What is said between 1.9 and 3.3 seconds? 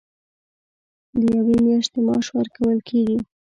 معاش ورکول کېږي.